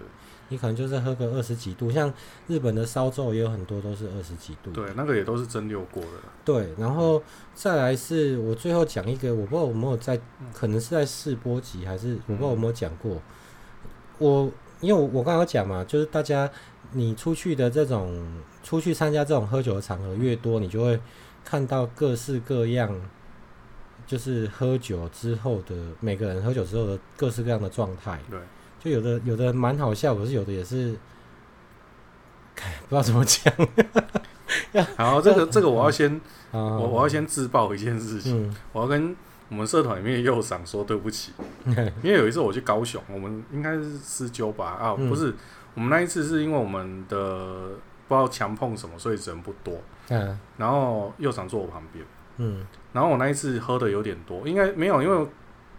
[0.50, 2.12] 你可能就是喝个二十几度，像
[2.48, 6.10] 日本的烧酒也有很多都是二十几度，对，那个也都是蒸馏过的。
[6.44, 7.22] 对，然后
[7.54, 10.20] 再来是我最后讲一个，我不知道我有没有在，
[10.52, 13.22] 可能是在试播集还是我不知道有没有讲过。
[14.18, 16.50] 我因为我我刚刚讲嘛，就是大家
[16.94, 21.00] 你出去的这种出去参加这种喝酒的场合越多，你就会
[21.44, 22.94] 看到各式各样。
[24.06, 28.20] 就是喝酒之后的每个人喝酒之后的各式各样的状态。
[28.30, 28.38] 对，
[28.78, 30.92] 就有的有的蛮好笑，可是有的也是，
[32.54, 33.52] 不知道怎么讲。
[34.98, 36.14] 好，这个这个我要先，
[36.52, 39.16] 啊、我我要先自爆一件事情，嗯、我要跟
[39.48, 41.32] 我们社团里面的右赏说对不起，
[41.66, 45.34] 因为有一次我去高雄，我们应该是私酒吧啊，嗯、不是，
[45.76, 47.70] 我们那一次是因为我们的
[48.08, 52.06] 不知道强碰什么，所以人不多，嗯，然后右长坐我旁边，
[52.38, 55.28] 嗯，然后我那一次喝的有点多，应该没有，因为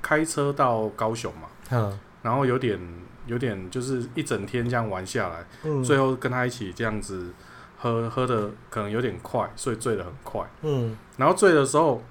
[0.02, 2.78] 开车到高雄嘛，嗯，然后有点
[3.26, 7.32] 有点就是一整天这样玩下来，嗯，最后跟他一起这样子。
[7.76, 10.42] 喝喝的可能有点快，所以醉的很快。
[10.62, 12.02] 嗯，然后醉的时候，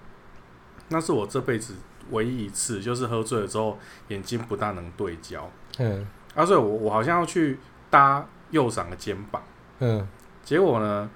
[0.90, 1.74] 那是我这辈子
[2.12, 5.50] 唯一一次，就是喝醉了之后眼睛不大能对焦。
[5.80, 7.58] 嗯，啊，所以我我好像要去
[7.94, 9.40] 搭右长的肩膀。
[9.78, 10.08] 嗯，
[10.44, 11.08] 结果呢，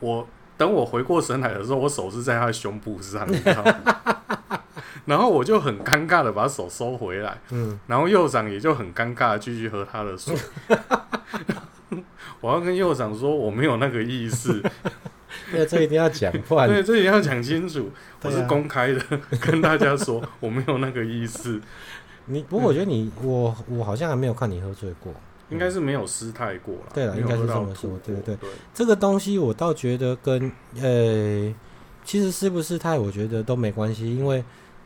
[0.00, 4.60] 我等我回过神来的时候，我手是在他的胸部上，你知道吗？
[5.06, 7.38] 然后我就很尴尬的把手收回来。
[7.48, 10.36] 嗯，然后右长也就很尴尬的继续喝他的水。
[12.42, 14.62] 我要跟右长说，我没有那个意思。
[15.50, 16.66] 对，这一定要讲话。
[16.66, 17.90] 对，这一定要讲清楚。
[18.20, 21.58] 我是公开的，啊、跟大家说，我没有那个意思。
[22.26, 25.12] 你不过我觉得你，我我好像还没有看你喝醉过，
[25.50, 26.92] 应该是没有失态过了。
[26.94, 27.90] 对了，应该是这么说。
[28.04, 31.54] 对对对，这个东西我倒觉得跟呃，
[32.04, 34.44] 其实失不失态，我觉得都没关系，因为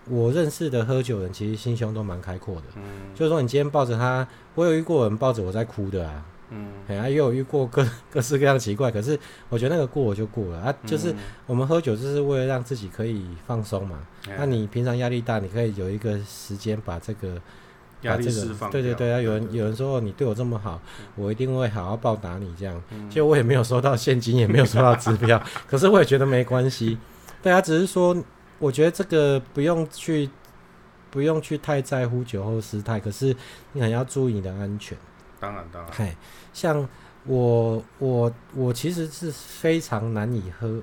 [0.09, 2.63] 我认识的喝酒人其实心胸都蛮开阔的。
[2.77, 2.83] 嗯，
[3.15, 6.25] 就是说你今天抱着他，我有遇过人抱着我在哭的啊。
[6.51, 9.19] 嗯，哎，也有遇过各 各式各样奇怪，可是
[9.51, 10.75] 我觉得那个过我就过了啊。
[10.87, 11.15] 就是
[11.47, 13.99] 我们喝酒就是为了让自己可以放松嘛。
[14.27, 17.39] 那、嗯啊、你平常压力大，你可以有一个时间把这个
[18.03, 18.71] 压力释放。
[18.71, 20.81] 对对对啊，有人有人说你对我这么好，
[21.17, 22.81] 我一定会好好报答你这样。
[23.09, 26.99] 其实我也没有收到现金，也没有收到支票， 可是我也觉得没关系。
[27.43, 28.17] 对啊，只是说
[28.59, 30.29] 我觉得这个不用去
[31.11, 33.35] 不用去太在乎酒后失态，可是
[33.73, 34.97] 你很要注意你的安全。
[35.41, 35.93] 当然，当然。
[35.93, 36.17] 嘿，
[36.53, 36.89] 像
[37.25, 40.81] 我，我，我其实是非常难以喝，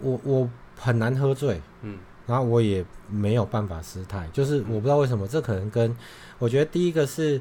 [0.00, 5.96] 我我很难喝醉，嗯，然后我也没有办法失态，就是我不知道为什么，这可能跟
[6.38, 7.40] 我觉得第一个是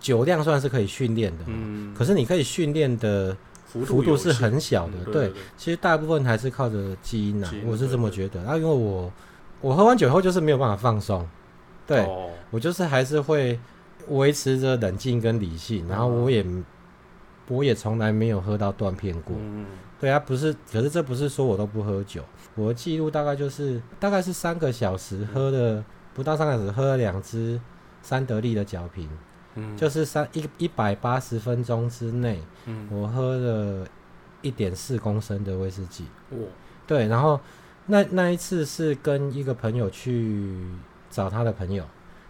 [0.00, 8.42] 酒量算是可以训练的，嗯，可是你可以训练的幅度是很小的，对，对，对，对，其实大部分还是靠着基因呐，我是这么觉得。
[8.44, 9.12] 然后因为我
[9.60, 11.28] 我喝完酒后就是没有办法放松，
[11.86, 13.58] 对，哦，我就是还是会。
[14.10, 16.64] 维持着冷静跟理性，然后我也，嗯、
[17.46, 19.36] 我也从来没有喝到断片过。
[19.38, 19.66] 嗯，
[20.00, 22.22] 对啊，不是，可是这不是说我都不喝酒，
[22.58, 27.60] 我的记录大概就是大概是三个小时喝了不到三个小时喝了两支
[28.02, 29.08] 三得利的角瓶，
[29.54, 33.86] 嗯，就是三一一百八十分钟之内，嗯，我喝了
[34.42, 36.04] 一点四公升的威士忌。
[36.30, 36.38] 哇，
[36.86, 37.40] 对，然后
[37.86, 40.66] 那那一次是跟一个朋友去
[41.10, 41.84] 找他的朋友。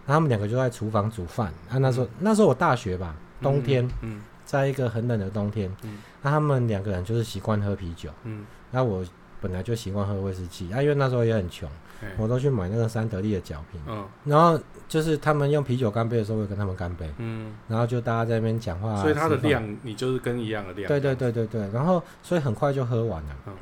[0.07, 1.53] 他们两个就在厨房煮饭。
[1.69, 9.05] 啊，那时候、嗯、那时候我大学吧，冬天，嗯，嗯在一个很冷的冬天，嗯，那他们两个人就是习惯喝啤酒，嗯，那我
[9.41, 11.69] 本来就习惯喝威士忌，啊，因为那时候也很穷，
[12.17, 23.53] 我都去买那个三得利的角瓶，嗯，然后就是他们用啤酒干杯的时候，我会跟他们干杯，嗯，然后就大家在那边讲话，所以它的量你就是跟一样的量，对对对对对，然后所以很快就喝完了，嗯，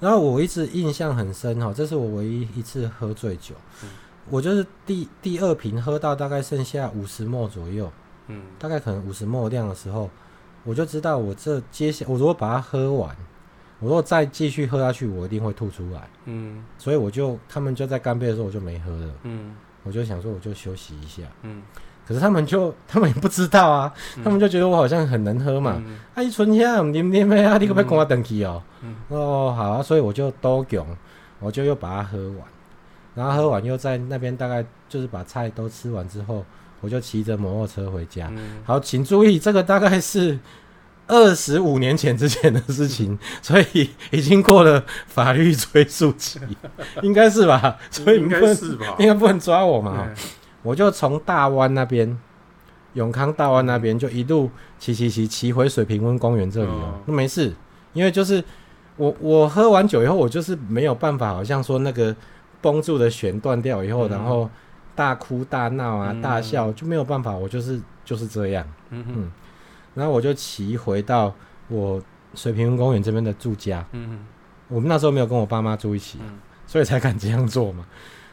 [0.00, 3.88] 然后我一直印象很深哈，这是我唯一一次喝醉酒，嗯。
[4.30, 7.92] 我就是第第二瓶喝到大概剩下五十 ml 左右，
[8.28, 10.08] 嗯，大概可能五十 ml 量的时候，
[10.64, 13.14] 我就知道我这接下我如果把它喝完，
[13.84, 21.62] 我如果再继续喝下去，我一定会吐出来，嗯，所以我就他们就在干杯的时候我就没喝了，嗯，我就想说我就休息一下，嗯，
[22.08, 23.92] 可是他们就 他们也不知道啊，
[24.24, 25.82] 他们就觉得我好像很能喝嘛，
[26.14, 28.62] 啊，一存下你们你们啊，你可不可以跟我等去哦，
[29.08, 30.86] 哦好啊，所以我就都囧，
[31.38, 32.38] 我就又把它喝完。
[33.14, 36.44] 然后喝完又在那边大概就是把菜都吃完之后，
[36.80, 38.28] 我就骑着摩托车回家。
[38.32, 40.36] 嗯、好，请注意，这个大概是
[41.06, 46.40] 二十五年前之前的事情， 所以已经过了法律追诉期，
[47.02, 47.76] 应该是吧？
[47.90, 48.94] 所以应该是吧？
[49.00, 50.06] 应该不能抓我嘛？
[50.08, 50.14] 嗯、
[50.62, 52.18] 我就从大湾那边，
[52.94, 57.52] 永康大湾那边就一路骑骑骑骑回水平温公园这里哦，那、嗯、没事，
[57.92, 58.42] 因为就是
[58.96, 62.14] 我我喝完酒以后，我就是没有办法，好像说那个。
[62.64, 64.48] 绷住的弦断掉以后，嗯、然后
[64.94, 68.66] 大哭大闹啊，嗯、大笑就没有办法，我就是就是这样。
[68.88, 69.30] 嗯哼嗯，
[69.94, 71.32] 然后我就骑回到
[71.68, 72.02] 我
[72.34, 73.84] 水平公园这边的住家。
[73.92, 74.18] 嗯哼
[74.68, 77.84] 我们那时候没有跟我爸妈住一起，嗯、所以才敢这样做嘛。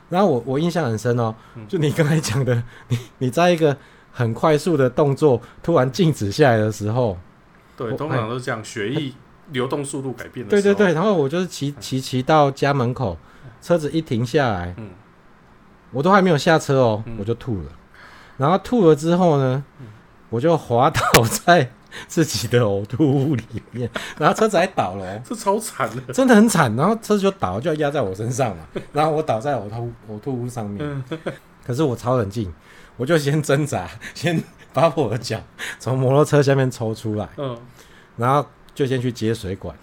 [0.09, 3.75] 然后我我印象很深哦，嗯、就你刚才讲的， 你你在一个
[4.11, 7.17] 很快速的动作突然静止下来的时候，
[7.77, 9.13] 对，通常都是这样，血液。
[9.51, 10.49] 流动速度改变的。
[10.49, 13.17] 对对对，然后我就是骑骑骑到家门口，
[13.61, 14.91] 车子一停下来，嗯，
[15.91, 17.65] 我都还没有下车哦，我就吐了。
[18.37, 19.61] 然后吐了之后呢，
[20.31, 21.01] 我就滑倒
[21.45, 21.69] 在
[22.07, 26.73] 自己的呕吐物里面，然后车子还倒了， 这超惨的，真的很惨。
[26.75, 28.63] 然后车子就倒，就要压在我身上嘛，
[28.93, 31.03] 然后我倒在呕吐呕吐物上面。
[31.67, 32.51] 可是我超冷静，
[32.97, 34.41] 我就先挣扎，先
[34.73, 35.39] 把我的脚
[35.77, 37.55] 从摩托车下面抽出来，嗯，
[38.17, 39.75] 然后就先去接水管，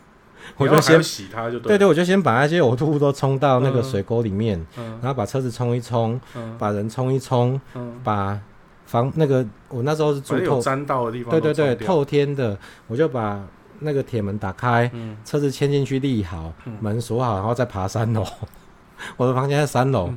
[0.56, 4.64] 我就先洗它，就对，对对，我就先把那些呕吐物都冲到那个水沟里面，
[5.00, 6.20] 然后把车子冲一冲，
[6.58, 7.58] 把人冲一冲，
[8.04, 8.38] 把
[8.86, 13.44] 房那个我那时候是住透沾到的地方，对对对，透天的，我就把
[13.80, 14.90] 那个铁门打开，
[15.24, 18.24] 车子牵进去立好，门锁好，然后再爬三楼，
[19.18, 20.10] 我的房间在三楼。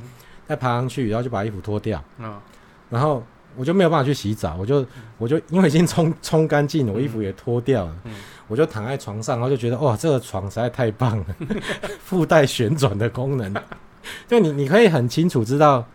[0.48, 2.36] 再爬上去，然后就把衣服脱掉，嗯，
[2.88, 3.22] 然后
[3.54, 4.84] 我就没有办法去洗澡，我就
[5.16, 8.14] 我就因为已经冲 冲干净了，我衣服也脱掉了，嗯，
[8.48, 11.24] 我就躺在床上，然后就觉得哇，这个床实在太棒了，
[12.02, 13.54] 附带旋转的功能，
[14.26, 15.86] 就你你可以很清楚知道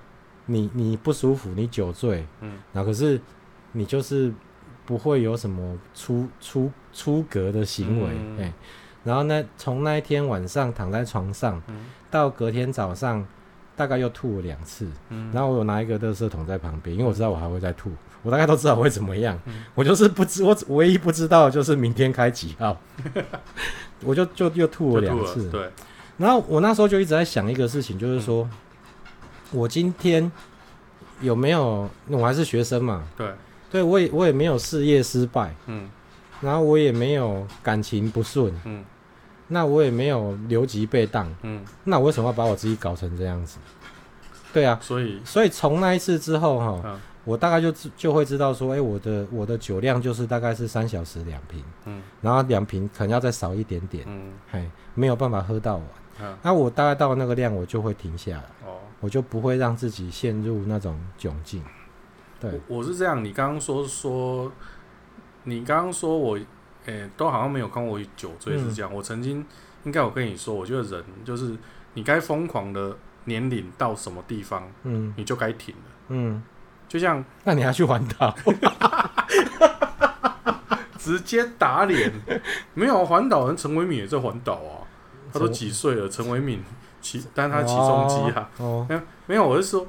[0.45, 3.19] 你你不舒服，你酒醉，嗯，然后可是
[3.71, 4.33] 你就是
[4.85, 8.37] 不会有什么出出出格的行为，嗯。
[8.39, 8.53] 欸，
[9.03, 11.61] 然后呢，从那一天晚上躺在床上，
[12.09, 13.25] 到隔天早上。
[13.77, 17.91] 大概又吐了两次，嗯、然后我有拿一个垃圾桶在旁边，因为我知道我还会再吐，
[18.23, 22.77] 我大概都知道我会怎么样，嗯、我就是不知我唯一不知道就是明天开几号，
[24.01, 25.69] 我就就又吐了两次，对。
[26.15, 28.49] 然后我那时候就一直在想一个事情，就是说，嗯、
[29.55, 30.31] 我今天
[31.21, 33.33] 有没有，我还是学生嘛，对，
[33.71, 35.89] 对我也我也没有事业失败，嗯，
[36.41, 38.83] 然后我也没有感情不顺，嗯。
[39.47, 43.59] 那我也没有留级被当，嗯，那我为什么要把我自己搞成这样子？
[44.51, 45.21] 对啊，所以。
[45.23, 55.85] 所以从那一次之后哈，嗯、我大概就就会知道说，哎、欸，我的我的酒量就是大概是三小时两瓶，嗯，然后两瓶可能要再少一点点，嗯，嘿，没有办法喝到完，
[56.23, 61.63] 嗯，那我大概到那个量，我就会停下来，哦，我就不会让自己陷入那种窘境。
[62.39, 64.51] 对，我，我是这样，你刚刚说说，
[65.43, 66.39] 你刚刚说我。
[66.87, 68.91] 诶、欸，都好像没有看过我酒醉是这样。
[68.91, 69.43] 嗯、我曾经
[69.85, 71.57] 应该我跟你说，我觉得人就是
[71.95, 76.43] 你该疯狂的年龄到什么地方，嗯，你就该停了，嗯，
[76.87, 78.35] 就像那你还去环岛，
[80.99, 82.13] 直接打脸，
[82.75, 84.85] 没有环岛人陈伟敏也在环岛啊，
[85.33, 86.07] 他都几岁了？
[86.07, 86.63] 陈为民
[87.05, 89.85] 骑，但他起重机啊，哦，没有没有，我是说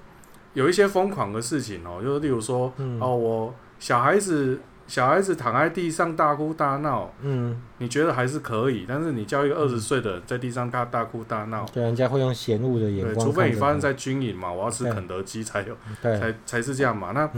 [0.52, 4.60] 有一些疯狂的事情哦，就是例如说，嗯、哦，我小孩子。
[4.88, 13.12] 小孩子躺在地上大哭大闹，嗯，你觉得还是可以，但是你叫一个二十岁的人在地上大大哭大闹，对，人家会用嫌恶的眼光。
[13.16, 16.16] 对，除非你发生在军营嘛，我要吃肯德基才有，对。
[16.16, 17.10] 才才是这样嘛。
[17.10, 17.28] 那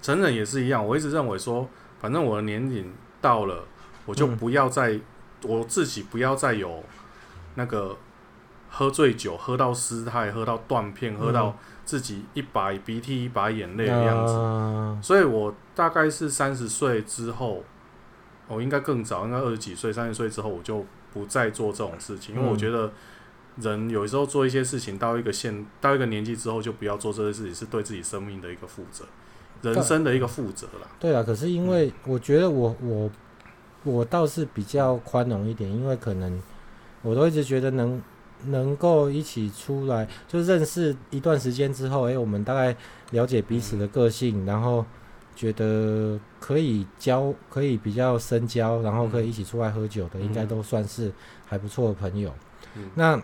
[0.00, 1.68] 成人也是一样，我一直认为说，
[2.00, 3.62] 反正我的年龄到了，
[4.06, 5.02] 我就不要再，嗯、
[5.42, 6.82] 我自己不要再有
[7.56, 7.94] 那个
[8.74, 11.56] 喝醉酒，喝到失态，喝到断片，喝到。
[11.86, 17.62] 自己一把鼻涕一把眼泪的样子，呃、所以我大概是三十岁之后，
[18.48, 20.82] 我应该更早，应该二十几岁、三十岁之后，我就
[21.12, 22.90] 不再做这种事情，嗯、因为我觉得
[23.56, 29.04] 人有时候做一些事情到一个现到一个年纪之后，就不要做这些事情，是对自己生命的一个负责，
[29.60, 30.88] 人生的一个负责啦。
[30.98, 33.10] 对啊，可是因为我觉得我我
[33.82, 36.40] 我倒是比较宽容一点，因为可能
[37.02, 38.00] 我都一直觉得能。
[38.46, 42.74] 能够一起出来，就认识一段时间之后，诶、欸，我们大概
[43.10, 44.84] 了解彼此的个性，嗯、然后
[45.34, 51.12] 觉得可以交，可以比较深交，然后可以一起出来喝酒的，嗯、应该都算是
[51.46, 52.32] 还不错的朋友。
[52.76, 53.20] 嗯、那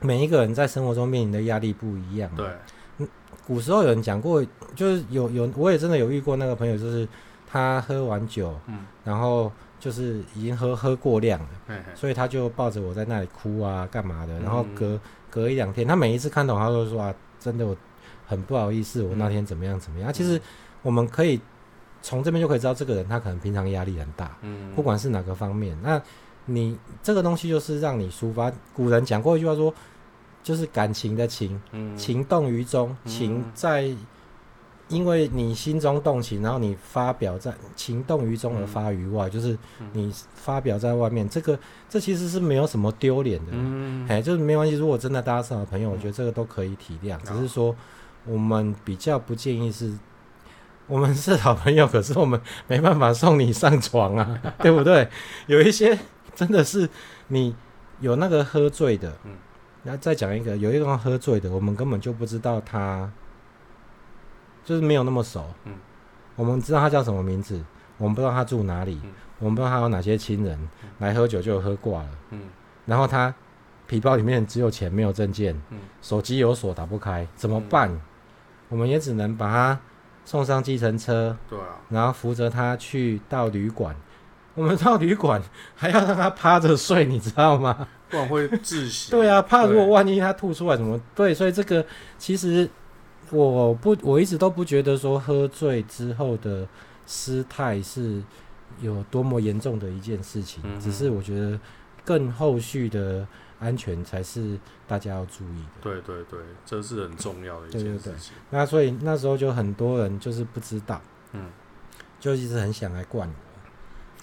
[0.00, 2.30] 每一个人在生活中面临的压力不一样。
[2.36, 3.06] 对，
[3.46, 7.08] 古时候有人讲过，就是有有，我也真的有遇过那个朋友，就是
[7.46, 9.50] 他喝完酒，嗯，然后。
[9.78, 14.40] 就是已经喝喝过量了，嘿嘿，所以他就抱着我在那里哭啊，干嘛的？
[14.40, 17.76] 然后隔、嗯、隔一两天，他每一次看到，他都说啊，真的我
[18.26, 20.08] 很不好意思，我那天怎么样怎么样。
[20.08, 20.40] 嗯、啊，其实
[20.82, 21.38] 我们可以
[22.00, 25.76] 从这边就可以知道，这个人他可能平常压力很大，嗯，不管是哪个方面。
[25.82, 26.00] 那
[26.46, 28.50] 你这个东西就是让你抒发。
[28.72, 29.74] 古人讲过一句话说，
[30.42, 33.94] 就是感情的情，嗯、情动于中，情在。
[34.88, 39.58] 因为你心中动情，然后你发表在情动于中而发于外，嗯、就是
[39.94, 44.76] 你发表在外面，这个这其实是没有什么丢脸的，嗯，哎，就是没关系。
[44.76, 47.16] 如果真的大家是好朋友，我觉得这个都可以体谅。
[47.16, 47.74] 嗯、只是说
[48.26, 49.90] 我们比较不建议是，
[50.86, 52.38] 我们是好朋友，可是我们
[52.68, 55.08] 没办法送你上床啊， 对不对？
[55.46, 55.98] 有一些
[56.34, 56.86] 真的是
[57.28, 57.56] 你
[58.00, 59.32] 有那个喝醉的，嗯，
[59.82, 63.10] 然后再讲一个，有一个人喝醉的，我们根本就不知道他。
[64.64, 65.74] 就是没有那么熟，嗯，
[66.36, 67.62] 我们知道他叫什么名字，
[67.98, 72.40] 我们不知道他住哪里，嗯、我们不知道他有哪些亲人、嗯、来喝酒就喝挂了，嗯，
[72.86, 73.32] 然后他
[73.86, 77.90] 皮包里面只有钱没有证件，嗯，手机有锁打不开，怎么办？
[77.92, 78.00] 嗯、
[78.70, 79.80] 我们也只能把他
[80.24, 83.94] 送上计程车，对啊，然后扶着他去到旅馆。
[84.54, 85.42] 我们到旅馆
[85.74, 87.88] 还要让他趴着睡，你知道吗？
[88.08, 89.10] 不然会窒息。
[89.10, 90.98] 对啊，怕如果万一他吐出来怎么？
[91.12, 91.84] 对，所以这个
[92.16, 92.70] 其实
[93.30, 96.66] 我不，我一直都不觉得说喝醉之后的
[97.06, 98.22] 失态是
[98.80, 101.58] 有多么严重的一件事情，嗯、只是我觉得
[102.04, 103.26] 更后续的
[103.58, 105.80] 安全才是大家要注意的。
[105.80, 107.90] 对对对，这是很重要的一件事情。
[107.90, 108.18] 对对对，
[108.50, 111.00] 那所以那时候就很多人就是不知道，
[111.32, 111.50] 嗯，
[112.18, 113.34] 就一直很想来灌我。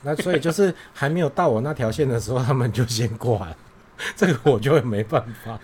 [0.03, 3.57] 那所以就是还没有到我那条线的时候，他们就先挂了，
[4.15, 5.59] 这个我就会没办法。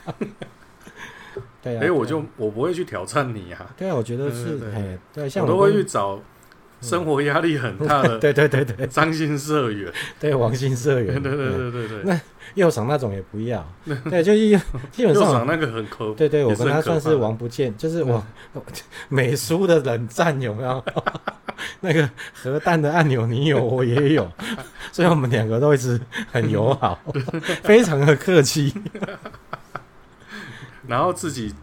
[1.67, 3.65] 对啊，哎，我就我不会去挑战你啊。
[3.77, 6.19] 对啊，我觉得是，哎，对，像我都会去找
[6.81, 12.03] 生活压力很大的， 对对对对，张姓社员， 对王姓社员， 对对对对对。
[12.03, 12.19] 那
[12.55, 13.63] 右赏那种也不要，
[14.09, 14.57] 对，就基
[14.91, 18.23] 基本上那个很可，对对，我跟他算是王不见，就是我
[19.09, 20.83] 美苏的冷战有没有？
[21.81, 24.31] 那个核弹的按钮你有我也有，
[24.91, 25.99] 所以我们两个都一直
[26.31, 26.99] 很友好，
[27.63, 28.71] 非常的客气。
[30.87, 31.53] 然后自己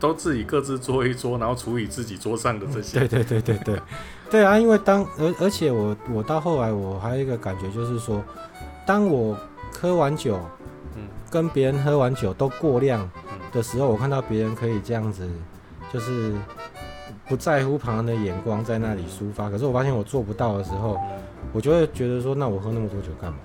[0.00, 2.98] 都自己各自做一桌，然后处理自己桌上的这些。
[3.00, 3.82] 对 对对对对，
[4.30, 8.22] 对啊，因为当而而且我我到后来我还有一个感觉就是说，
[8.86, 9.36] 当我
[9.80, 10.40] 喝完酒，
[10.96, 13.08] 嗯，跟别人喝完酒都过量
[13.52, 15.28] 的时候，我看到别人可以这样子，
[15.92, 16.34] 就是。
[17.28, 19.48] 不在乎旁人的眼光，在那里抒发。
[19.48, 20.98] 可是我发现我做不到的时候，
[21.52, 23.38] 我就会觉得说，那我喝那么多酒干嘛？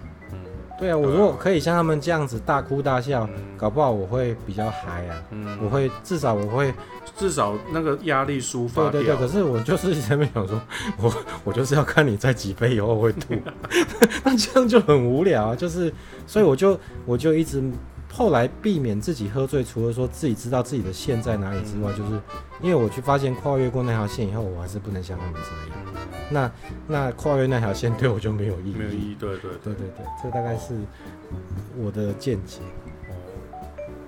[0.77, 5.21] 嗯，对啊，我如果可以像他们这样子大哭大笑，搞不好我会比较嗨啊。
[5.31, 6.73] 嗯，我会至少我会
[7.17, 8.89] 至少那个压力抒发。
[8.89, 10.61] 对对对，可是我就是前面想说，
[11.01, 11.13] 我
[11.45, 13.33] 我就是要看你在几杯以后会吐，
[14.23, 15.55] 那这样就很无聊啊。
[15.55, 15.93] 就是，
[16.27, 17.63] 所以我就我就一直。
[18.15, 22.17] 后来避免自己喝醉，除了说自己知道自己的线在哪里之外，就是
[22.61, 25.39] 因为我去发现跨越过那条线以后，我还是不能像他们这
[25.69, 25.85] 样。
[26.31, 26.51] 那
[26.87, 28.73] 那跨越那条线对我就没有意义。
[28.73, 30.73] 没有意义，对对对对对对，这大概是
[31.77, 32.61] 我的见解。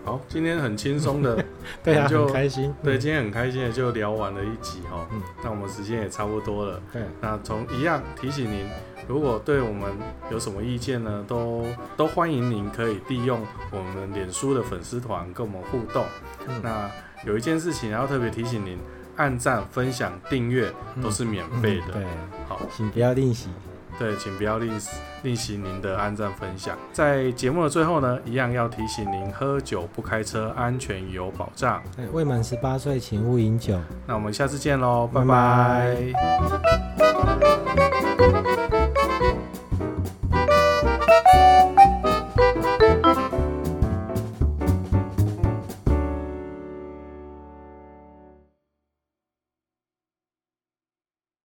[0.08, 1.43] 好，今天很轻松的，
[1.84, 2.74] 对啊，就很开心。
[2.82, 5.05] 对，今天很开心的就聊完了一集哈。
[5.12, 6.82] 嗯，那我们时间也差不多了。
[6.93, 8.66] 对，那从一样提醒您。
[9.05, 9.91] 如果对我们
[10.32, 11.66] 有什么意见呢，都
[11.97, 16.05] 都欢迎您可以利用我们脸书的粉丝团跟我们互动。
[16.47, 16.89] 嗯、那
[17.26, 18.78] 有一件事情要特别提醒您，
[19.18, 20.72] 按赞、分享、订阅
[21.03, 21.88] 都是免费的。
[21.88, 22.05] 嗯嗯、对，
[22.47, 23.49] 好，请不要吝惜。
[23.98, 24.72] 对，请不要吝，
[25.24, 26.78] 吝惜您的按赞分享。
[26.93, 31.82] 在节目的最后呢，一样要提醒您：喝酒不开车，安全有保障。
[32.12, 33.80] 未满十八岁，请勿饮酒。
[34.06, 35.98] 那我们下次见喽，拜拜。